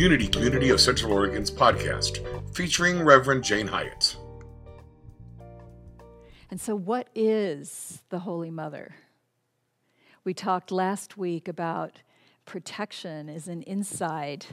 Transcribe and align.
Unity 0.00 0.28
Community 0.28 0.70
of 0.70 0.80
Central 0.80 1.12
Oregon's 1.12 1.50
podcast, 1.50 2.24
featuring 2.54 3.02
Reverend 3.02 3.44
Jane 3.44 3.66
Hyatt. 3.66 4.16
And 6.50 6.58
so, 6.58 6.74
what 6.74 7.08
is 7.14 8.00
the 8.08 8.20
Holy 8.20 8.50
Mother? 8.50 8.94
We 10.24 10.32
talked 10.32 10.72
last 10.72 11.18
week 11.18 11.48
about 11.48 12.00
protection 12.46 13.28
as 13.28 13.46
an 13.46 13.62
inside 13.64 14.46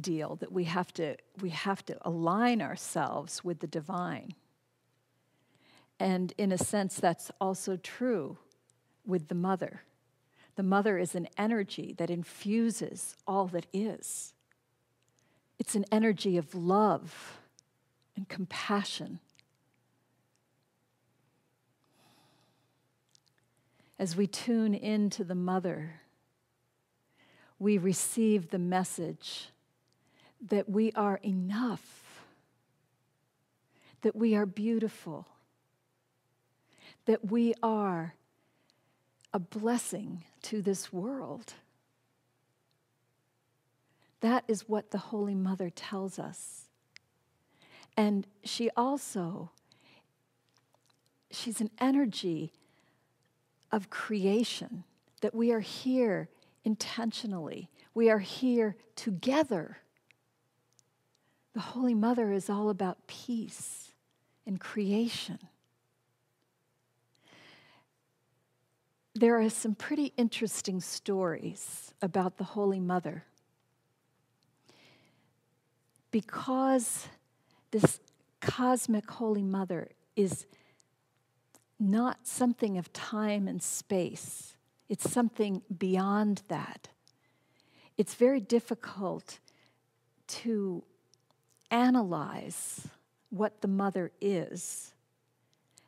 deal 0.00 0.36
that 0.36 0.50
we 0.50 0.64
have 0.64 0.90
to 0.94 1.16
we 1.42 1.50
have 1.50 1.84
to 1.84 1.98
align 2.00 2.62
ourselves 2.62 3.44
with 3.44 3.60
the 3.60 3.66
divine. 3.66 4.32
And 6.00 6.32
in 6.38 6.50
a 6.50 6.56
sense 6.56 6.96
that's 6.96 7.30
also 7.42 7.76
true 7.76 8.38
with 9.04 9.28
the 9.28 9.34
mother. 9.34 9.82
The 10.56 10.62
mother 10.62 10.98
is 10.98 11.14
an 11.14 11.28
energy 11.36 11.94
that 11.98 12.10
infuses 12.10 13.16
all 13.26 13.46
that 13.48 13.66
is. 13.72 14.34
It's 15.58 15.74
an 15.74 15.84
energy 15.90 16.36
of 16.36 16.54
love 16.54 17.38
and 18.16 18.28
compassion. 18.28 19.20
As 23.98 24.16
we 24.16 24.26
tune 24.26 24.74
into 24.74 25.24
the 25.24 25.34
mother, 25.34 26.00
we 27.58 27.78
receive 27.78 28.50
the 28.50 28.58
message 28.58 29.48
that 30.48 30.68
we 30.68 30.92
are 30.92 31.20
enough, 31.22 32.24
that 34.02 34.14
we 34.14 34.34
are 34.34 34.46
beautiful, 34.46 35.26
that 37.06 37.30
we 37.30 37.54
are 37.62 38.14
a 39.34 39.38
blessing 39.40 40.24
to 40.42 40.62
this 40.62 40.92
world. 40.92 41.54
That 44.20 44.44
is 44.46 44.68
what 44.68 44.92
the 44.92 44.98
Holy 44.98 45.34
Mother 45.34 45.68
tells 45.68 46.18
us. 46.18 46.68
And 47.96 48.26
she 48.44 48.70
also, 48.76 49.50
she's 51.30 51.60
an 51.60 51.70
energy 51.80 52.52
of 53.72 53.90
creation, 53.90 54.84
that 55.20 55.34
we 55.34 55.50
are 55.50 55.60
here 55.60 56.28
intentionally. 56.64 57.68
We 57.92 58.10
are 58.10 58.20
here 58.20 58.76
together. 58.94 59.78
The 61.54 61.60
Holy 61.60 61.94
Mother 61.94 62.32
is 62.32 62.48
all 62.48 62.70
about 62.70 63.06
peace 63.08 63.92
and 64.46 64.60
creation. 64.60 65.38
There 69.16 69.40
are 69.40 69.48
some 69.48 69.76
pretty 69.76 70.12
interesting 70.16 70.80
stories 70.80 71.94
about 72.02 72.36
the 72.36 72.44
Holy 72.44 72.80
Mother. 72.80 73.24
Because 76.10 77.06
this 77.70 78.00
cosmic 78.40 79.08
Holy 79.08 79.44
Mother 79.44 79.90
is 80.16 80.46
not 81.78 82.26
something 82.26 82.76
of 82.76 82.92
time 82.92 83.46
and 83.46 83.62
space, 83.62 84.56
it's 84.88 85.08
something 85.08 85.62
beyond 85.78 86.42
that. 86.48 86.88
It's 87.96 88.14
very 88.14 88.40
difficult 88.40 89.38
to 90.26 90.82
analyze 91.70 92.88
what 93.30 93.60
the 93.60 93.68
mother 93.68 94.10
is 94.20 94.93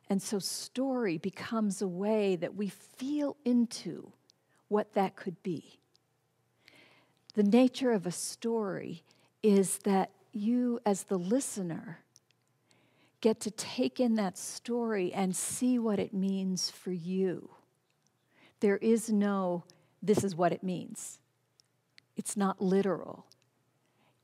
and 0.09 0.21
so, 0.21 0.39
story 0.39 1.17
becomes 1.17 1.81
a 1.81 1.87
way 1.87 2.35
that 2.37 2.55
we 2.55 2.69
feel 2.69 3.35
into 3.43 4.11
what 4.69 4.93
that 4.93 5.15
could 5.15 5.41
be. 5.43 5.79
The 7.33 7.43
nature 7.43 7.91
of 7.91 8.05
a 8.05 8.11
story 8.11 9.03
is 9.43 9.79
that 9.79 10.11
you, 10.31 10.79
as 10.85 11.03
the 11.03 11.19
listener, 11.19 11.99
get 13.19 13.39
to 13.41 13.51
take 13.51 13.99
in 13.99 14.15
that 14.15 14.37
story 14.37 15.11
and 15.11 15.35
see 15.35 15.77
what 15.77 15.99
it 15.99 16.13
means 16.13 16.69
for 16.69 16.91
you. 16.91 17.49
There 18.59 18.77
is 18.77 19.09
no, 19.09 19.65
this 20.01 20.23
is 20.23 20.35
what 20.35 20.53
it 20.53 20.63
means. 20.63 21.19
It's 22.15 22.37
not 22.37 22.61
literal, 22.61 23.25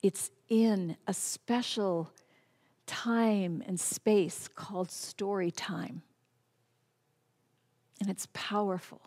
it's 0.01 0.31
in 0.49 0.97
a 1.07 1.13
special 1.13 2.11
time 2.85 3.63
and 3.65 3.79
space 3.79 4.47
called 4.47 4.91
story 4.91 5.51
time. 5.51 6.01
And 7.99 8.09
it's 8.09 8.27
powerful. 8.33 9.01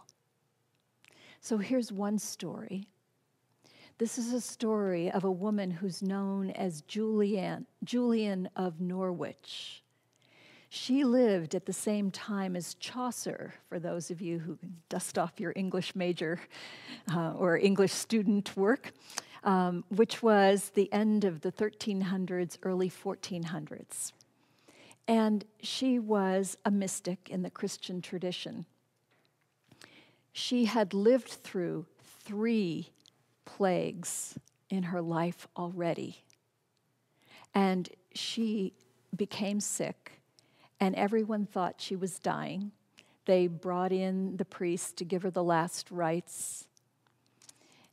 So 1.41 1.59
here's 1.59 1.92
one 1.92 2.19
story. 2.19 2.88
This 3.98 4.19
is 4.19 4.32
a 4.32 4.41
story 4.41 5.10
of 5.10 5.25
a 5.25 5.31
woman 5.31 5.70
who's 5.70 6.03
known 6.03 6.50
as 6.50 6.82
Julian, 6.82 7.66
Julian 7.82 8.48
of 8.56 8.81
Norwich. 8.81 9.82
She 10.69 11.04
lived 11.04 11.54
at 11.54 11.64
the 11.64 11.72
same 11.72 12.10
time 12.10 12.56
as 12.56 12.75
Chaucer, 12.75 13.54
for 13.69 13.78
those 13.78 14.10
of 14.10 14.20
you 14.20 14.38
who 14.38 14.56
can 14.56 14.76
dust 14.88 15.16
off 15.16 15.38
your 15.38 15.53
English 15.56 15.94
major 15.94 16.41
uh, 17.14 17.32
or 17.32 17.56
English 17.56 17.93
student 17.93 18.56
work 18.56 18.93
um, 19.47 19.84
which 19.89 20.23
was 20.23 20.71
the 20.75 20.93
end 20.93 21.25
of 21.25 21.41
the 21.41 21.53
1300s, 21.53 22.59
early 22.65 22.91
1400s. 22.91 24.12
And 25.09 25.45
she 25.62 26.01
was 26.01 26.59
a 26.65 26.71
mystic 26.73 27.29
in 27.31 27.43
the 27.43 27.51
Christian 27.51 28.03
tradition. 28.03 28.67
She 30.33 30.65
had 30.65 30.93
lived 30.93 31.29
through 31.29 31.87
three 32.25 32.91
plagues 33.45 34.37
in 34.69 34.83
her 34.83 35.01
life 35.01 35.47
already. 35.56 36.25
And 37.55 37.89
she 38.12 38.73
became 39.15 39.61
sick, 39.61 40.21
and 40.81 40.95
everyone 40.97 41.47
thought 41.47 41.77
she 41.79 41.95
was 41.95 42.19
dying. 42.19 42.73
They 43.27 43.47
brought 43.47 43.93
in 43.93 44.37
the 44.37 44.45
priest 44.45 44.97
to 44.99 45.05
give 45.05 45.23
her 45.23 45.31
the 45.31 45.45
last 45.45 45.91
rites. 45.91 46.67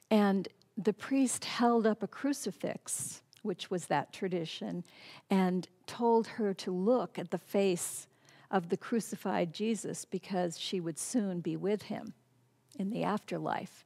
And 0.10 0.48
the 0.78 0.94
priest 0.94 1.46
held 1.46 1.86
up 1.86 2.02
a 2.02 2.08
crucifix, 2.08 3.22
which 3.42 3.70
was 3.70 3.86
that 3.88 4.14
tradition, 4.14 4.84
and 5.30 5.68
told 5.86 6.28
her 6.28 6.54
to 6.54 6.72
look 6.72 7.20
at 7.20 7.32
the 7.32 7.38
face 7.38 8.08
of 8.50 8.70
the 8.70 8.78
crucified 8.78 9.54
Jesus 9.54 10.06
because 10.06 10.60
she 10.60 10.80
would 10.80 10.98
soon 10.98 11.42
be 11.42 11.56
with 11.56 11.84
him 11.84 12.14
in 12.78 12.90
the 12.90 13.04
afterlife. 13.04 13.84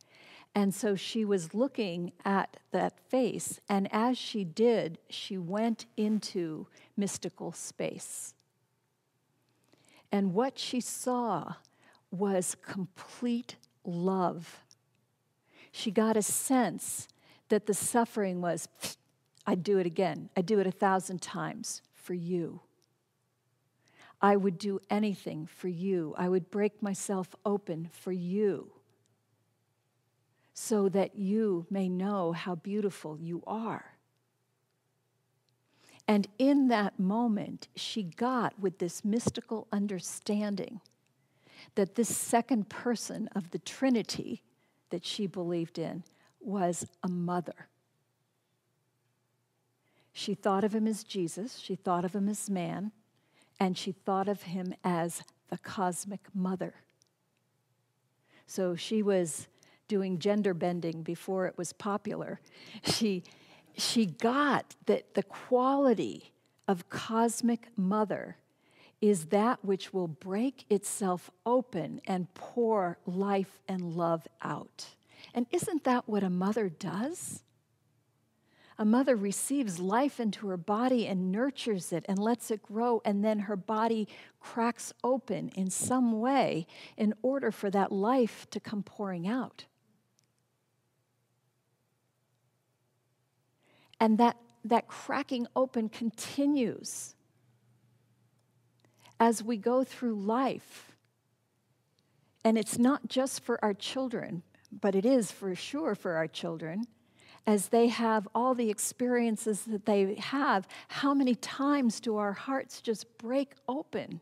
And 0.56 0.74
so 0.74 0.96
she 0.96 1.24
was 1.24 1.54
looking 1.54 2.14
at 2.26 2.58
that 2.72 3.00
face, 3.00 3.60
and 3.70 3.88
as 3.92 4.18
she 4.18 4.44
did, 4.44 4.98
she 5.10 5.38
went 5.38 5.86
into 5.96 6.68
mystical 6.96 7.52
space. 7.52 8.34
And 10.12 10.34
what 10.34 10.58
she 10.58 10.80
saw 10.82 11.56
was 12.12 12.56
complete 12.56 13.58
love 13.84 14.64
she 15.72 15.92
got 15.92 16.18
a 16.18 16.22
sense 16.22 17.08
that 17.50 17.66
the 17.66 17.74
suffering 17.74 18.42
was, 18.42 18.68
I'd 19.46 19.64
do 19.64 19.78
it 19.78 19.86
again. 19.86 20.30
I'd 20.36 20.46
do 20.46 20.60
it 20.60 20.68
a 20.68 20.72
thousand 20.72 21.22
times 21.22 21.82
for 21.94 22.14
you. 22.14 22.62
I 24.22 24.36
would 24.36 24.58
do 24.58 24.80
anything 24.90 25.46
for 25.46 25.68
you. 25.68 26.16
I 26.18 26.28
would 26.30 26.50
break 26.50 26.82
myself 26.82 27.36
open 27.46 27.90
for 27.92 28.12
you 28.12 28.72
so 30.54 30.90
that 30.90 31.16
you 31.16 31.68
may 31.70 31.88
know 31.88 32.32
how 32.32 32.56
beautiful 32.56 33.20
you 33.20 33.44
are. 33.46 33.94
And 36.08 36.28
in 36.40 36.70
that 36.70 37.00
moment, 37.00 37.68
she 37.76 38.02
got 38.02 38.60
with 38.60 38.80
this 38.80 39.06
mystical 39.06 39.68
understanding 39.72 40.82
that 41.76 41.96
this 41.96 42.16
second 42.16 42.70
person 42.70 43.30
of 43.36 43.52
the 43.52 43.60
Trinity 43.60 44.42
that 44.90 45.06
she 45.06 45.28
believed 45.28 45.78
in 45.78 46.04
was 46.40 46.88
a 47.04 47.08
mother. 47.08 47.68
She 50.14 50.34
thought 50.34 50.64
of 50.64 50.74
him 50.74 50.88
as 50.88 51.04
Jesus, 51.04 51.58
she 51.58 51.76
thought 51.76 52.04
of 52.04 52.16
him 52.16 52.28
as 52.28 52.50
man, 52.50 52.92
and 53.60 53.78
she 53.78 53.92
thought 53.92 54.28
of 54.28 54.44
him 54.44 54.74
as 54.84 55.22
the 55.50 55.58
cosmic 55.58 56.22
mother. 56.34 56.74
So 58.46 58.76
she 58.76 59.02
was 59.04 59.48
doing 59.88 60.20
gender 60.20 60.54
bending 60.54 61.04
before 61.04 61.46
it 61.46 61.58
was 61.58 61.74
popular. 61.74 62.40
She, 62.84 63.24
she 63.78 64.06
got 64.06 64.76
that 64.86 65.14
the 65.14 65.24
quality 65.24 66.34
of 66.68 66.90
cosmic 66.90 67.68
mother 67.78 68.38
is 69.02 69.26
that 69.28 69.64
which 69.64 69.94
will 69.94 70.08
break 70.08 70.66
itself 70.70 71.30
open 71.46 72.02
and 72.08 72.34
pour 72.34 72.98
life 73.06 73.60
and 73.68 73.94
love 73.94 74.28
out. 74.42 74.86
And 75.34 75.46
isn't 75.52 75.84
that 75.84 76.10
what 76.10 76.24
a 76.24 76.30
mother 76.30 76.70
does? 76.70 77.44
A 78.80 78.86
mother 78.86 79.16
receives 79.16 79.80
life 79.80 80.20
into 80.20 80.48
her 80.48 80.58
body 80.58 81.08
and 81.08 81.32
nurtures 81.32 81.92
it 81.92 82.06
and 82.08 82.20
lets 82.20 82.52
it 82.52 82.62
grow, 82.62 83.02
and 83.04 83.24
then 83.24 83.40
her 83.40 83.56
body 83.56 84.08
cracks 84.40 84.94
open 85.04 85.50
in 85.50 85.72
some 85.72 86.20
way 86.20 86.68
in 86.96 87.14
order 87.24 87.52
for 87.52 87.72
that 87.72 87.92
life 87.92 88.48
to 88.52 88.60
come 88.60 88.84
pouring 88.84 89.28
out. 89.28 89.66
And 94.00 94.20
that, 94.20 94.38
that 94.64 94.88
cracking 94.88 95.48
open 95.56 95.90
continues 95.90 97.16
as 99.20 99.44
we 99.44 99.58
go 99.58 99.84
through 99.84 100.16
life. 100.16 100.96
And 102.44 102.58
it's 102.58 102.78
not 102.78 103.08
just 103.08 103.42
for 103.42 103.64
our 103.64 103.74
children, 103.74 104.44
but 104.72 104.96
it 104.96 105.06
is 105.06 105.32
for 105.32 105.54
sure 105.56 105.96
for 105.96 106.14
our 106.14 106.28
children. 106.28 106.86
As 107.46 107.70
they 107.70 107.88
have 107.88 108.28
all 108.36 108.54
the 108.54 108.70
experiences 108.70 109.62
that 109.64 109.86
they 109.86 110.16
have, 110.16 110.68
how 110.90 111.14
many 111.14 111.36
times 111.36 112.00
do 112.00 112.18
our 112.18 112.34
hearts 112.34 112.82
just 112.82 113.18
break 113.18 113.54
open 113.68 114.20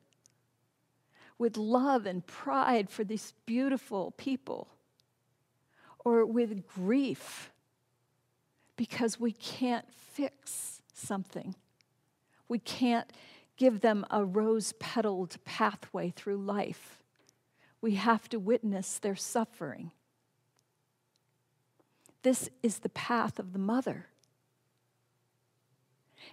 with 1.38 1.58
love 1.58 2.06
and 2.06 2.26
pride 2.26 2.90
for 2.90 3.04
these 3.04 3.34
beautiful 3.46 4.12
people? 4.12 4.68
Or 6.04 6.24
with 6.26 6.68
grief 6.68 7.52
because 8.76 9.20
we 9.20 9.32
can't 9.32 9.92
fix 9.92 10.82
something? 10.94 11.56
We 12.48 12.60
can't 12.60 13.12
give 13.58 13.82
them 13.82 14.06
a 14.10 14.24
rose 14.26 14.74
petaled 14.74 15.38
pathway 15.46 16.12
through 16.16 16.38
life. 16.38 17.04
We 17.82 17.96
have 17.96 18.28
to 18.30 18.40
witness 18.40 19.00
their 19.00 19.16
suffering. 19.16 19.92
This 22.24 22.50
is 22.64 22.80
the 22.80 22.90
path 22.90 23.38
of 23.38 23.54
the 23.54 23.60
mother. 23.60 24.08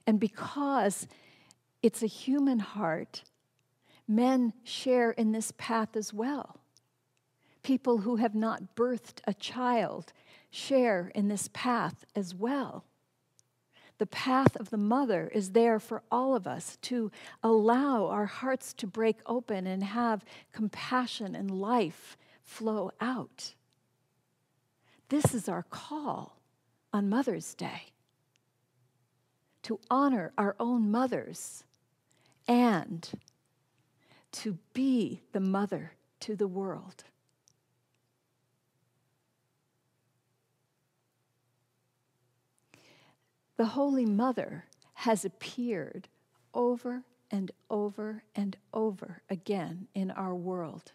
And 0.06 0.18
because 0.18 1.06
it's 1.82 2.02
a 2.02 2.06
human 2.06 2.60
heart, 2.60 3.24
men 4.08 4.54
share 4.64 5.10
in 5.10 5.32
this 5.32 5.52
path 5.58 5.96
as 5.96 6.12
well. 6.12 6.60
People 7.62 7.98
who 7.98 8.16
have 8.16 8.34
not 8.34 8.74
birthed 8.74 9.20
a 9.26 9.34
child 9.34 10.12
share 10.50 11.12
in 11.14 11.28
this 11.28 11.48
path 11.52 12.04
as 12.16 12.34
well. 12.34 12.84
The 14.02 14.06
path 14.06 14.56
of 14.56 14.70
the 14.70 14.78
mother 14.78 15.30
is 15.32 15.52
there 15.52 15.78
for 15.78 16.02
all 16.10 16.34
of 16.34 16.44
us 16.44 16.76
to 16.82 17.12
allow 17.40 18.06
our 18.08 18.26
hearts 18.26 18.72
to 18.74 18.86
break 18.88 19.18
open 19.26 19.64
and 19.64 19.84
have 19.84 20.24
compassion 20.50 21.36
and 21.36 21.48
life 21.48 22.16
flow 22.42 22.90
out. 23.00 23.54
This 25.08 25.32
is 25.32 25.48
our 25.48 25.62
call 25.62 26.40
on 26.92 27.08
Mother's 27.08 27.54
Day 27.54 27.92
to 29.62 29.78
honor 29.88 30.32
our 30.36 30.56
own 30.58 30.90
mothers 30.90 31.62
and 32.48 33.08
to 34.32 34.58
be 34.72 35.22
the 35.30 35.38
mother 35.38 35.92
to 36.18 36.34
the 36.34 36.48
world. 36.48 37.04
The 43.62 43.68
Holy 43.68 44.06
Mother 44.06 44.64
has 44.94 45.24
appeared 45.24 46.08
over 46.52 47.04
and 47.30 47.52
over 47.70 48.24
and 48.34 48.56
over 48.74 49.22
again 49.30 49.86
in 49.94 50.10
our 50.10 50.34
world. 50.34 50.90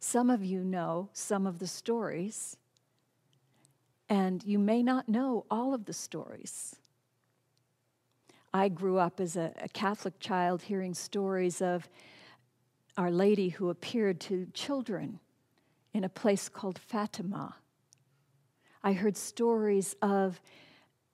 Some 0.00 0.30
of 0.30 0.42
you 0.42 0.64
know 0.64 1.10
some 1.12 1.46
of 1.46 1.58
the 1.58 1.66
stories, 1.66 2.56
and 4.08 4.42
you 4.44 4.58
may 4.58 4.82
not 4.82 5.06
know 5.06 5.44
all 5.50 5.74
of 5.74 5.84
the 5.84 5.92
stories. 5.92 6.74
I 8.54 8.70
grew 8.70 8.96
up 8.96 9.20
as 9.20 9.36
a, 9.36 9.52
a 9.58 9.68
Catholic 9.68 10.18
child 10.20 10.62
hearing 10.62 10.94
stories 10.94 11.60
of 11.60 11.86
Our 12.96 13.10
Lady 13.10 13.50
who 13.50 13.68
appeared 13.68 14.20
to 14.20 14.46
children 14.54 15.20
in 15.92 16.02
a 16.02 16.08
place 16.08 16.48
called 16.48 16.78
Fatima. 16.78 17.56
I 18.82 18.94
heard 18.94 19.18
stories 19.18 19.94
of 20.00 20.40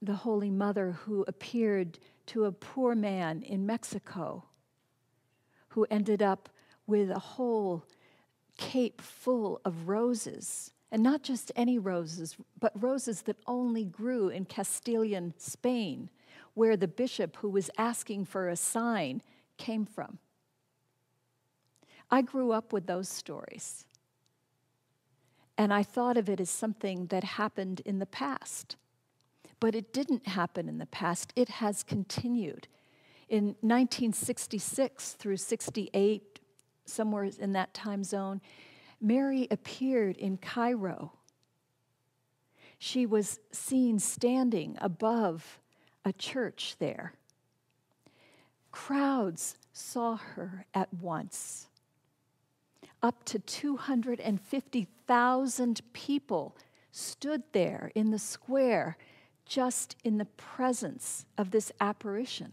the 0.02 0.14
Holy 0.14 0.50
Mother 0.50 0.92
who 0.92 1.24
appeared 1.28 1.98
to 2.26 2.44
a 2.44 2.52
poor 2.52 2.94
man 2.94 3.42
in 3.42 3.66
Mexico 3.66 4.44
who 5.68 5.86
ended 5.90 6.22
up 6.22 6.48
with 6.86 7.10
a 7.10 7.18
whole 7.18 7.84
cape 8.56 9.00
full 9.00 9.60
of 9.64 9.88
roses. 9.88 10.72
And 10.92 11.02
not 11.02 11.22
just 11.22 11.52
any 11.54 11.78
roses, 11.78 12.36
but 12.58 12.72
roses 12.82 13.22
that 13.22 13.36
only 13.46 13.84
grew 13.84 14.28
in 14.28 14.44
Castilian 14.44 15.34
Spain, 15.38 16.10
where 16.54 16.76
the 16.76 16.88
bishop 16.88 17.36
who 17.36 17.48
was 17.48 17.70
asking 17.78 18.24
for 18.24 18.48
a 18.48 18.56
sign 18.56 19.22
came 19.56 19.86
from. 19.86 20.18
I 22.10 22.22
grew 22.22 22.50
up 22.50 22.72
with 22.72 22.86
those 22.86 23.08
stories. 23.08 23.86
And 25.56 25.72
I 25.72 25.84
thought 25.84 26.16
of 26.16 26.28
it 26.28 26.40
as 26.40 26.50
something 26.50 27.06
that 27.06 27.22
happened 27.22 27.82
in 27.84 27.98
the 28.00 28.06
past. 28.06 28.76
But 29.60 29.74
it 29.74 29.92
didn't 29.92 30.26
happen 30.26 30.68
in 30.68 30.78
the 30.78 30.86
past, 30.86 31.32
it 31.36 31.48
has 31.48 31.82
continued. 31.82 32.68
In 33.28 33.56
1966 33.60 35.12
through 35.12 35.36
68, 35.36 36.40
somewhere 36.86 37.30
in 37.38 37.52
that 37.52 37.74
time 37.74 38.02
zone, 38.02 38.40
Mary 39.00 39.46
appeared 39.50 40.16
in 40.16 40.38
Cairo. 40.38 41.12
She 42.78 43.06
was 43.06 43.38
seen 43.52 43.98
standing 43.98 44.78
above 44.80 45.60
a 46.04 46.12
church 46.12 46.76
there. 46.78 47.14
Crowds 48.72 49.56
saw 49.72 50.16
her 50.16 50.66
at 50.74 50.92
once. 50.94 51.68
Up 53.02 53.24
to 53.24 53.38
250,000 53.38 55.80
people 55.92 56.56
stood 56.92 57.42
there 57.52 57.92
in 57.94 58.10
the 58.10 58.18
square 58.18 58.96
just 59.50 59.96
in 60.04 60.16
the 60.16 60.26
presence 60.26 61.26
of 61.36 61.50
this 61.50 61.72
apparition. 61.80 62.52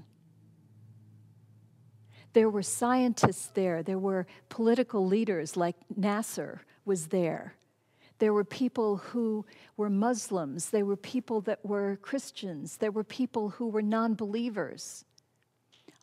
There 2.34 2.50
were 2.50 2.64
scientists 2.64 3.52
there, 3.54 3.84
there 3.84 4.00
were 4.00 4.26
political 4.50 5.06
leaders 5.06 5.56
like 5.56 5.76
Nasser 5.96 6.64
was 6.86 7.08
there. 7.08 7.54
There 8.18 8.34
were 8.34 8.44
people 8.44 8.98
who 8.98 9.46
were 9.78 9.92
Muslims, 9.92 10.72
there 10.72 10.86
were 10.86 10.98
people 10.98 11.40
that 11.42 11.64
were 11.64 12.00
Christians, 12.02 12.78
there 12.78 12.92
were 12.92 13.04
people 13.04 13.50
who 13.50 13.68
were 13.68 13.84
non 13.84 14.16
believers. 14.16 15.06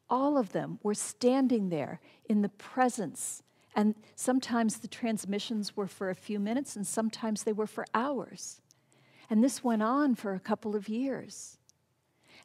All 0.09 0.39
of 0.39 0.53
them 0.53 0.79
were 0.85 0.95
standing 0.95 1.71
there 1.71 2.01
in 2.29 2.43
the 2.43 2.51
presence. 2.51 3.43
And 3.75 3.97
sometimes 4.15 4.77
the 4.77 4.87
transmissions 4.87 5.77
were 5.77 5.89
for 5.89 6.09
a 6.09 6.15
few 6.15 6.39
minutes, 6.39 6.77
and 6.77 6.87
sometimes 6.87 7.43
they 7.43 7.53
were 7.53 7.67
for 7.67 7.85
hours. 7.93 8.61
And 9.35 9.43
this 9.43 9.65
went 9.65 9.83
on 9.83 10.15
for 10.15 10.33
a 10.33 10.39
couple 10.39 10.77
of 10.77 10.89
years. 10.89 11.59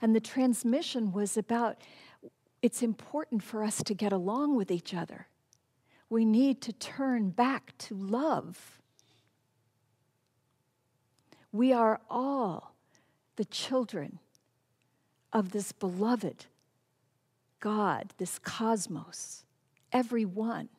And 0.01 0.15
the 0.15 0.19
transmission 0.19 1.11
was 1.11 1.37
about 1.37 1.77
it's 2.63 2.81
important 2.81 3.43
for 3.43 3.63
us 3.63 3.83
to 3.83 3.93
get 3.93 4.11
along 4.11 4.55
with 4.55 4.71
each 4.71 4.95
other. 4.95 5.27
We 6.09 6.25
need 6.25 6.61
to 6.61 6.73
turn 6.73 7.29
back 7.29 7.77
to 7.77 7.93
love. 7.93 8.81
We 11.51 11.71
are 11.73 12.01
all 12.09 12.73
the 13.35 13.45
children 13.45 14.17
of 15.31 15.51
this 15.51 15.71
beloved 15.71 16.47
God, 17.59 18.15
this 18.17 18.39
cosmos, 18.39 19.43
every 19.93 20.25
one. 20.25 20.69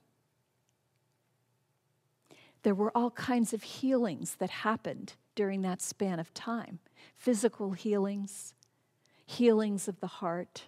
There 2.64 2.74
were 2.74 2.90
all 2.96 3.12
kinds 3.12 3.52
of 3.52 3.62
healings 3.62 4.34
that 4.40 4.50
happened 4.50 5.14
during 5.40 5.62
that 5.62 5.80
span 5.80 6.20
of 6.20 6.34
time 6.34 6.78
physical 7.16 7.70
healings, 7.72 8.52
healings 9.24 9.88
of 9.88 9.98
the 10.00 10.06
heart. 10.06 10.64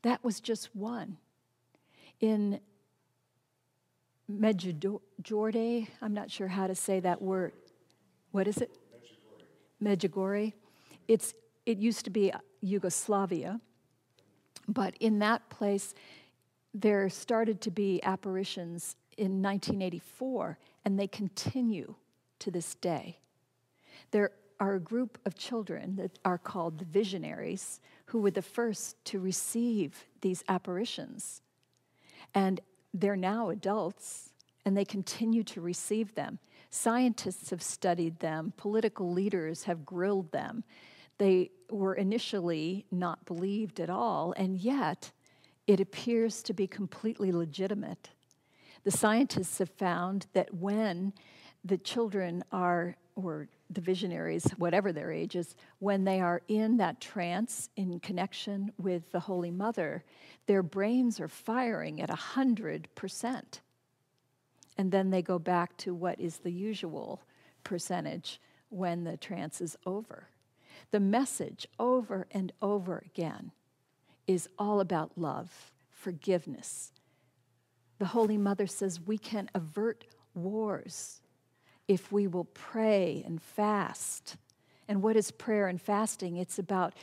That 0.00 0.24
was 0.24 0.40
just 0.40 0.74
one. 0.74 1.18
In 2.20 2.60
Medjugorje, 4.30 5.86
I'm 6.00 6.14
not 6.14 6.30
sure 6.30 6.48
how 6.48 6.66
to 6.66 6.74
say 6.74 6.98
that 7.00 7.20
word. 7.20 7.52
What 8.30 8.48
is 8.48 8.56
it? 8.56 8.70
Medjugorje. 9.82 10.54
It's, 11.08 11.34
it 11.66 11.76
used 11.76 12.06
to 12.06 12.10
be 12.10 12.32
Yugoslavia, 12.62 13.60
but 14.66 14.94
in 14.98 15.18
that 15.18 15.46
place, 15.50 15.92
there 16.72 17.10
started 17.10 17.60
to 17.60 17.70
be 17.70 18.02
apparitions 18.02 18.96
in 19.18 19.42
1984, 19.42 20.56
and 20.86 20.98
they 20.98 21.06
continue 21.06 21.96
to 22.42 22.50
this 22.50 22.74
day. 22.76 23.18
There 24.10 24.32
are 24.60 24.74
a 24.74 24.80
group 24.80 25.18
of 25.26 25.34
children 25.34 25.96
that 25.96 26.18
are 26.24 26.38
called 26.38 26.78
the 26.78 26.84
visionaries 26.84 27.80
who 28.06 28.20
were 28.20 28.30
the 28.30 28.42
first 28.42 29.04
to 29.06 29.18
receive 29.18 30.06
these 30.20 30.44
apparitions. 30.48 31.42
And 32.34 32.60
they're 32.94 33.16
now 33.16 33.50
adults 33.50 34.32
and 34.64 34.76
they 34.76 34.84
continue 34.84 35.42
to 35.42 35.60
receive 35.60 36.14
them. 36.14 36.38
Scientists 36.70 37.50
have 37.50 37.62
studied 37.62 38.18
them, 38.20 38.52
political 38.56 39.12
leaders 39.12 39.64
have 39.64 39.84
grilled 39.84 40.30
them. 40.32 40.64
They 41.18 41.50
were 41.70 41.94
initially 41.94 42.86
not 42.90 43.24
believed 43.26 43.80
at 43.80 43.90
all, 43.90 44.32
and 44.36 44.58
yet 44.58 45.10
it 45.66 45.80
appears 45.80 46.42
to 46.44 46.54
be 46.54 46.66
completely 46.66 47.30
legitimate. 47.32 48.10
The 48.84 48.90
scientists 48.90 49.58
have 49.58 49.70
found 49.70 50.26
that 50.32 50.54
when 50.54 51.12
the 51.64 51.78
children 51.78 52.44
are 52.52 52.96
or 53.14 53.48
the 53.70 53.80
visionaries, 53.80 54.44
whatever 54.56 54.92
their 54.92 55.12
ages, 55.12 55.54
when 55.78 56.04
they 56.04 56.20
are 56.20 56.42
in 56.48 56.76
that 56.78 57.00
trance 57.00 57.68
in 57.76 58.00
connection 58.00 58.72
with 58.78 59.10
the 59.12 59.20
Holy 59.20 59.50
Mother, 59.50 60.04
their 60.46 60.62
brains 60.62 61.20
are 61.20 61.28
firing 61.28 62.00
at 62.00 62.10
100%. 62.10 63.42
And 64.78 64.90
then 64.90 65.10
they 65.10 65.22
go 65.22 65.38
back 65.38 65.76
to 65.78 65.94
what 65.94 66.18
is 66.20 66.38
the 66.38 66.52
usual 66.52 67.22
percentage 67.64 68.40
when 68.70 69.04
the 69.04 69.16
trance 69.16 69.60
is 69.60 69.76
over. 69.84 70.28
The 70.90 71.00
message 71.00 71.66
over 71.78 72.26
and 72.30 72.52
over 72.60 73.02
again 73.04 73.52
is 74.26 74.48
all 74.58 74.80
about 74.80 75.12
love, 75.16 75.72
forgiveness. 75.90 76.92
The 77.98 78.06
Holy 78.06 78.38
Mother 78.38 78.66
says 78.66 79.00
we 79.00 79.18
can 79.18 79.50
avert 79.54 80.04
wars 80.34 81.21
if 81.88 82.12
we 82.12 82.26
will 82.26 82.44
pray 82.44 83.22
and 83.26 83.42
fast. 83.42 84.36
And 84.88 85.02
what 85.02 85.16
is 85.16 85.30
prayer 85.30 85.66
and 85.66 85.80
fasting? 85.80 86.36
It's 86.36 86.58
about 86.58 86.94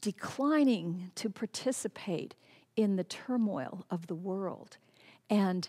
declining 0.00 1.10
to 1.16 1.28
participate 1.28 2.34
in 2.76 2.96
the 2.96 3.04
turmoil 3.04 3.84
of 3.90 4.06
the 4.06 4.14
world 4.14 4.76
and 5.28 5.68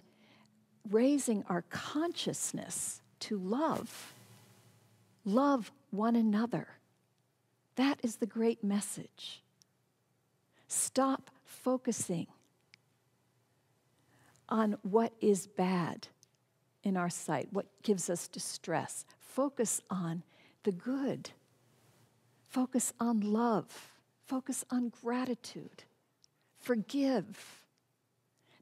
raising 0.89 1.43
our 1.49 1.63
consciousness 1.69 3.01
to 3.19 3.37
love. 3.37 4.13
Love 5.25 5.71
one 5.91 6.15
another. 6.15 6.67
That 7.75 7.99
is 8.03 8.17
the 8.17 8.25
great 8.25 8.63
message. 8.63 9.41
Stop 10.67 11.31
focusing 11.43 12.27
on 14.47 14.77
what 14.83 15.13
is 15.21 15.47
bad 15.47 16.07
in 16.83 16.98
our 16.98 17.09
sight, 17.09 17.50
what 17.51 17.67
gives 17.83 18.09
us 18.09 18.27
distress. 18.27 19.05
Focus 19.19 19.81
on 19.89 20.24
the 20.63 20.71
good. 20.71 21.31
Focus 22.48 22.93
on 23.00 23.19
love. 23.19 23.93
Focus 24.25 24.65
on 24.69 24.91
gratitude. 25.03 25.83
Forgive. 26.57 27.63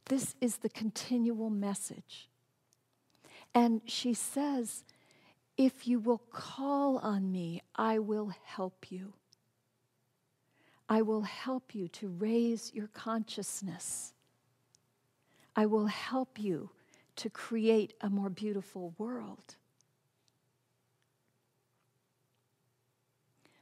This 0.06 0.36
is 0.40 0.58
the 0.58 0.70
continual 0.70 1.50
message. 1.50 2.30
And 3.54 3.82
she 3.86 4.14
says, 4.14 4.84
If 5.58 5.88
you 5.88 6.00
will 6.00 6.22
call 6.32 6.98
on 7.00 7.32
me, 7.32 7.62
I 7.76 8.00
will 8.00 8.32
help 8.44 8.92
you. 8.92 9.14
I 10.90 11.02
will 11.02 11.24
help 11.24 11.76
you 11.76 11.88
to 11.90 12.08
raise 12.08 12.72
your 12.74 12.88
consciousness. 12.88 14.14
I 15.56 15.66
will 15.66 15.88
help 15.88 16.40
you 16.40 16.70
to 17.18 17.30
create 17.30 17.94
a 18.02 18.10
more 18.10 18.30
beautiful 18.30 18.94
world. 18.98 19.56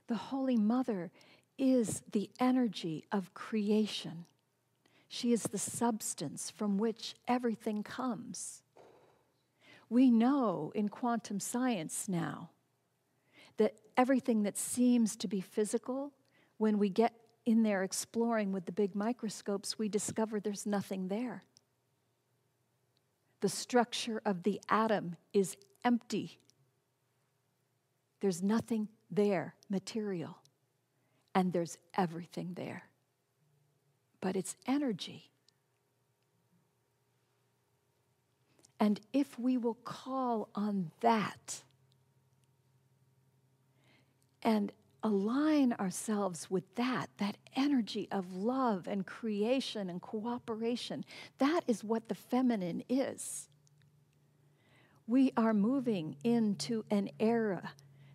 The 0.07 0.15
Holy 0.15 0.57
Mother 0.57 1.11
is 1.57 2.03
the 2.11 2.29
energy 2.39 3.05
of 3.11 3.33
creation. 3.33 4.25
She 5.07 5.31
is 5.31 5.43
the 5.43 5.57
substance 5.57 6.51
from 6.51 6.77
which 6.77 7.15
everything 7.27 7.81
comes. 7.81 8.61
We 9.89 10.11
know 10.11 10.71
in 10.75 10.89
quantum 10.89 11.39
science 11.39 12.07
now 12.07 12.49
that 13.57 13.75
everything 13.95 14.43
that 14.43 14.57
seems 14.57 15.15
to 15.17 15.27
be 15.27 15.41
physical, 15.41 16.11
when 16.57 16.77
we 16.77 16.89
get 16.89 17.13
in 17.45 17.63
there 17.63 17.83
exploring 17.83 18.51
with 18.51 18.65
the 18.65 18.71
big 18.71 18.95
microscopes, 18.95 19.79
we 19.79 19.87
discover 19.87 20.39
there's 20.39 20.65
nothing 20.65 21.07
there. 21.07 21.43
The 23.41 23.49
structure 23.49 24.21
of 24.25 24.43
the 24.43 24.61
atom 24.69 25.15
is 25.33 25.57
empty. 25.83 26.39
There's 28.21 28.41
nothing 28.41 28.87
there, 29.11 29.55
material, 29.69 30.37
and 31.33 31.53
there's 31.53 31.77
everything 31.95 32.53
there. 32.55 32.83
But 34.21 34.35
it's 34.35 34.55
energy. 34.65 35.29
And 38.79 38.99
if 39.13 39.37
we 39.39 39.57
will 39.57 39.77
call 39.83 40.49
on 40.55 40.91
that 41.01 41.63
and 44.43 44.71
align 45.05 45.71
ourselves 45.73 46.49
with 46.49 46.63
that, 46.73 47.11
that 47.17 47.37
energy 47.55 48.07
of 48.11 48.35
love 48.35 48.87
and 48.87 49.05
creation 49.05 49.87
and 49.87 50.01
cooperation. 50.01 51.05
That 51.37 51.61
is 51.67 51.83
what 51.83 52.09
the 52.09 52.15
feminine 52.15 52.83
is. 52.89 53.47
We 55.05 55.31
are 55.37 55.53
moving 55.53 56.15
into 56.23 56.83
an 56.89 57.11
era, 57.19 57.71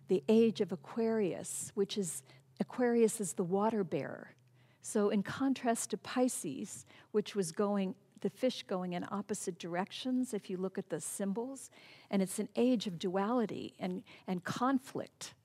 the 0.09 0.21
age 0.27 0.59
of 0.59 0.73
Aquarius, 0.73 1.71
which 1.75 1.97
is 1.97 2.23
Aquarius 2.59 3.21
is 3.21 3.33
the 3.33 3.45
water 3.45 3.85
bearer. 3.85 4.35
So, 4.81 5.11
in 5.11 5.23
contrast 5.23 5.91
to 5.91 5.97
Pisces, 5.97 6.85
which 7.11 7.35
was 7.35 7.53
going, 7.53 7.95
the 8.19 8.29
fish 8.29 8.63
going 8.63 8.93
in 8.93 9.05
opposite 9.09 9.57
directions, 9.57 10.33
if 10.33 10.49
you 10.49 10.57
look 10.57 10.77
at 10.77 10.89
the 10.89 10.99
symbols, 10.99 11.69
and 12.09 12.21
it's 12.21 12.39
an 12.39 12.49
age 12.57 12.85
of 12.85 12.99
duality 12.99 13.75
and, 13.79 14.03
and 14.27 14.43
conflict 14.43 15.35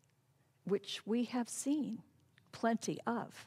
which 0.67 1.01
we 1.07 1.25
have 1.25 1.49
seen 1.49 2.03
plenty 2.53 2.99
of. 3.07 3.47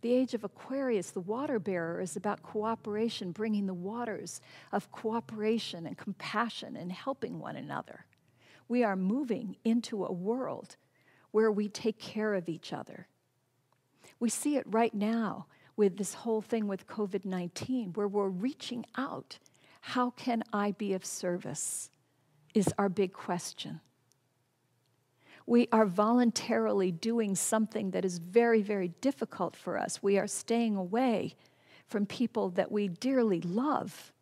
The 0.00 0.12
age 0.12 0.34
of 0.34 0.44
Aquarius, 0.44 1.10
the 1.10 1.20
water 1.20 1.58
bearer, 1.58 2.00
is 2.00 2.14
about 2.14 2.42
cooperation, 2.42 3.32
bringing 3.32 3.66
the 3.66 3.72
waters 3.72 4.40
of 4.70 4.92
cooperation 4.92 5.86
and 5.86 5.96
compassion 5.96 6.76
and 6.76 6.92
helping 6.92 7.38
one 7.38 7.56
another. 7.56 8.04
We 8.68 8.84
are 8.84 8.96
moving 8.96 9.56
into 9.64 10.04
a 10.04 10.12
world 10.12 10.76
where 11.30 11.50
we 11.50 11.68
take 11.68 11.98
care 11.98 12.34
of 12.34 12.48
each 12.48 12.72
other. 12.72 13.08
We 14.20 14.28
see 14.28 14.56
it 14.56 14.66
right 14.66 14.94
now 14.94 15.46
with 15.74 15.96
this 15.96 16.14
whole 16.14 16.42
thing 16.42 16.68
with 16.68 16.86
COVID 16.86 17.24
19, 17.24 17.94
where 17.94 18.06
we're 18.06 18.28
reaching 18.28 18.84
out. 18.96 19.38
How 19.80 20.10
can 20.10 20.44
I 20.52 20.72
be 20.72 20.92
of 20.92 21.04
service? 21.04 21.90
Is 22.54 22.72
our 22.78 22.88
big 22.88 23.12
question 23.12 23.80
we 25.46 25.68
are 25.72 25.86
voluntarily 25.86 26.90
doing 26.90 27.34
something 27.34 27.90
that 27.90 28.04
is 28.04 28.18
very, 28.18 28.62
very 28.62 28.88
difficult 29.00 29.54
for 29.54 29.78
us. 29.78 30.02
We 30.02 30.18
are 30.18 30.26
staying 30.26 30.76
away 30.76 31.34
from 31.86 32.06
people 32.06 32.50
that 32.50 32.72
we 32.72 32.88
dearly 32.88 33.40
love 33.40 34.12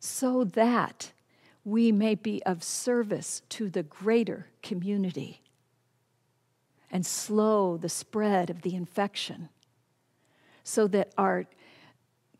so 0.00 0.44
that 0.44 1.12
we 1.64 1.92
may 1.92 2.14
be 2.14 2.42
of 2.44 2.62
service 2.62 3.42
to 3.50 3.68
the 3.68 3.82
greater 3.82 4.46
community 4.62 5.42
and 6.90 7.04
slow 7.04 7.76
the 7.76 7.90
spread 7.90 8.48
of 8.48 8.62
the 8.62 8.74
infection 8.74 9.50
so 10.64 10.86
that 10.86 11.12
our 11.18 11.44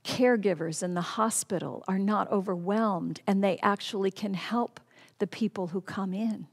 caregivers 0.04 0.82
in 0.82 0.94
the 0.94 1.00
hospital 1.00 1.84
are 1.86 1.98
not 1.98 2.30
overwhelmed 2.30 3.20
and 3.26 3.44
they 3.44 3.58
actually 3.62 4.10
can 4.10 4.32
help 4.32 4.80
the 5.18 5.26
people 5.26 5.68
who 5.68 5.80
come 5.82 6.14
in. 6.14 6.46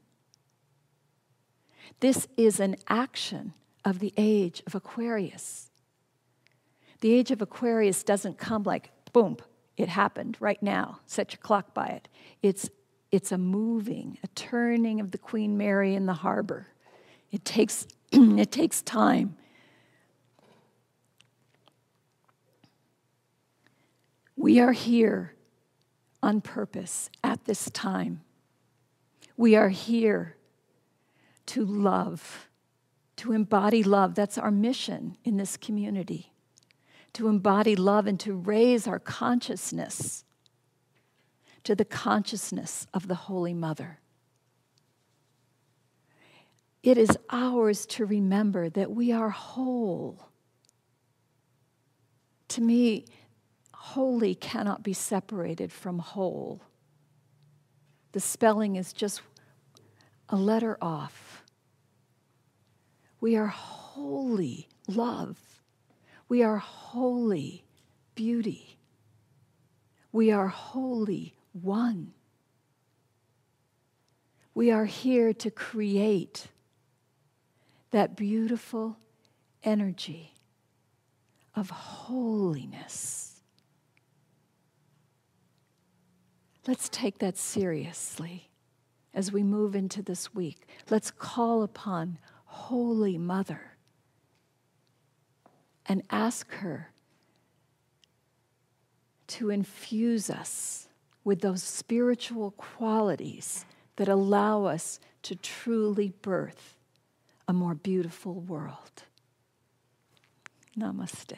This 2.00 2.26
is 2.36 2.60
an 2.60 2.76
action 2.88 3.54
of 3.84 3.98
the 3.98 4.12
age 4.16 4.62
of 4.66 4.74
Aquarius. 4.74 5.70
The 7.00 7.12
age 7.12 7.30
of 7.30 7.42
Aquarius 7.42 8.02
doesn't 8.02 8.38
come 8.38 8.62
like, 8.62 8.90
boom, 9.12 9.36
it 9.76 9.88
happened 9.88 10.36
right 10.40 10.62
now, 10.62 11.00
set 11.06 11.32
your 11.32 11.40
clock 11.40 11.74
by 11.74 11.86
it. 11.86 12.08
It's, 12.42 12.70
it's 13.12 13.32
a 13.32 13.38
moving, 13.38 14.18
a 14.24 14.28
turning 14.28 15.00
of 15.00 15.10
the 15.10 15.18
Queen 15.18 15.56
Mary 15.56 15.94
in 15.94 16.06
the 16.06 16.14
harbor. 16.14 16.68
It 17.30 17.44
takes, 17.44 17.86
it 18.12 18.50
takes 18.50 18.82
time. 18.82 19.36
We 24.36 24.60
are 24.60 24.72
here 24.72 25.34
on 26.22 26.40
purpose 26.40 27.10
at 27.22 27.44
this 27.44 27.70
time. 27.70 28.22
We 29.36 29.54
are 29.54 29.68
here 29.68 30.35
to 31.46 31.64
love, 31.64 32.48
to 33.16 33.32
embody 33.32 33.82
love. 33.82 34.14
That's 34.14 34.38
our 34.38 34.50
mission 34.50 35.16
in 35.24 35.36
this 35.36 35.56
community 35.56 36.32
to 37.16 37.28
embody 37.28 37.74
love 37.74 38.06
and 38.06 38.20
to 38.20 38.34
raise 38.34 38.86
our 38.86 38.98
consciousness 38.98 40.22
to 41.64 41.74
the 41.74 41.84
consciousness 41.84 42.86
of 42.92 43.08
the 43.08 43.14
Holy 43.14 43.54
Mother. 43.54 44.00
It 46.82 46.98
is 46.98 47.16
ours 47.30 47.86
to 47.86 48.04
remember 48.04 48.68
that 48.68 48.90
we 48.90 49.12
are 49.12 49.30
whole. 49.30 50.28
To 52.48 52.60
me, 52.60 53.06
holy 53.72 54.34
cannot 54.34 54.82
be 54.82 54.92
separated 54.92 55.72
from 55.72 55.98
whole. 55.98 56.60
The 58.12 58.20
spelling 58.20 58.76
is 58.76 58.92
just 58.92 59.22
a 60.28 60.36
letter 60.36 60.76
off. 60.82 61.25
We 63.20 63.36
are 63.36 63.46
holy 63.46 64.68
love. 64.88 65.38
We 66.28 66.42
are 66.42 66.58
holy 66.58 67.64
beauty. 68.14 68.78
We 70.12 70.30
are 70.30 70.48
holy 70.48 71.34
one. 71.52 72.12
We 74.54 74.70
are 74.70 74.86
here 74.86 75.32
to 75.34 75.50
create 75.50 76.48
that 77.90 78.16
beautiful 78.16 78.96
energy 79.62 80.32
of 81.54 81.70
holiness. 81.70 83.40
Let's 86.66 86.88
take 86.88 87.18
that 87.18 87.36
seriously 87.36 88.50
as 89.14 89.30
we 89.30 89.42
move 89.42 89.76
into 89.76 90.02
this 90.02 90.34
week. 90.34 90.66
Let's 90.90 91.10
call 91.10 91.62
upon 91.62 92.18
Holy 92.56 93.18
Mother 93.18 93.76
and 95.84 96.02
ask 96.10 96.50
her 96.54 96.90
to 99.28 99.50
infuse 99.50 100.30
us 100.30 100.88
with 101.22 101.42
those 101.42 101.62
spiritual 101.62 102.52
qualities 102.52 103.66
that 103.96 104.08
allow 104.08 104.64
us 104.64 104.98
to 105.22 105.36
truly 105.36 106.14
birth 106.22 106.76
a 107.46 107.52
more 107.52 107.74
beautiful 107.74 108.40
world. 108.40 109.04
Namaste. 110.76 111.36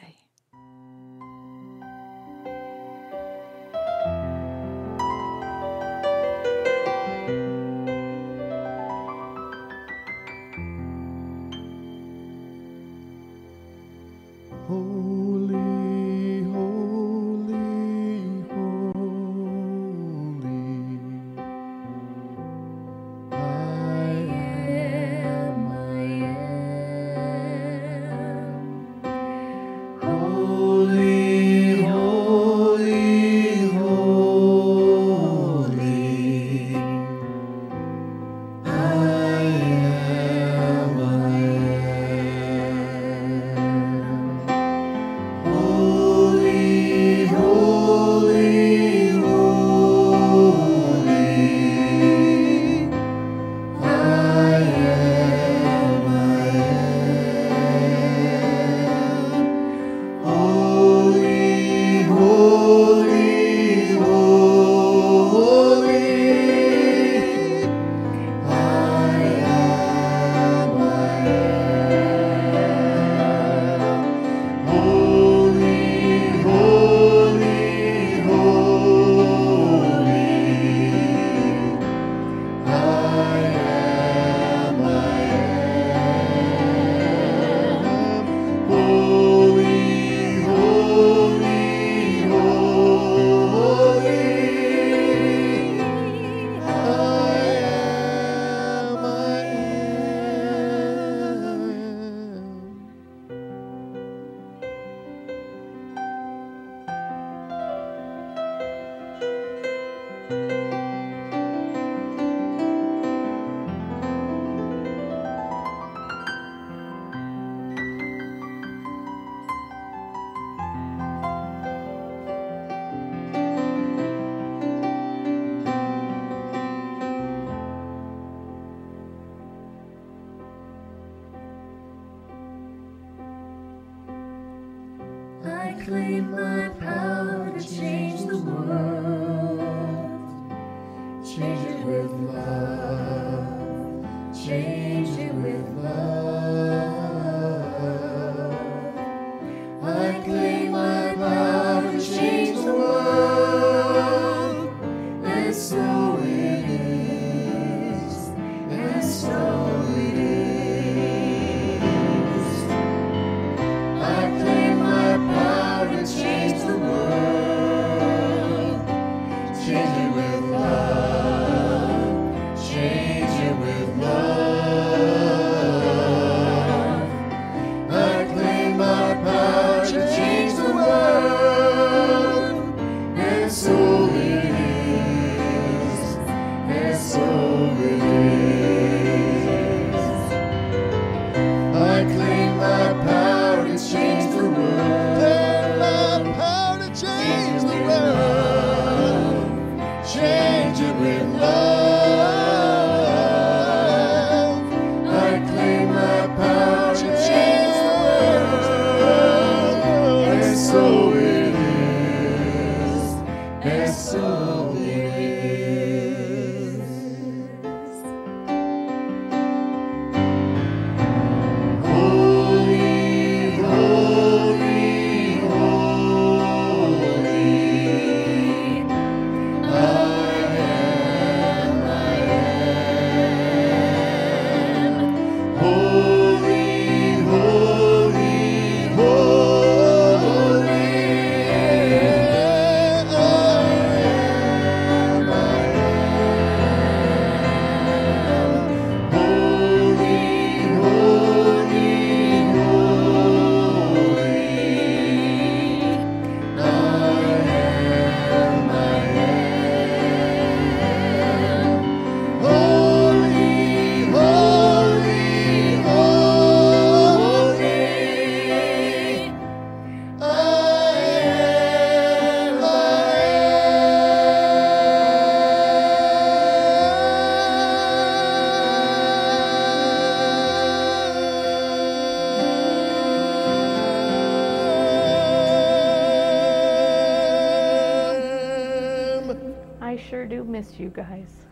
You 290.89 291.03
guys. 291.03 291.48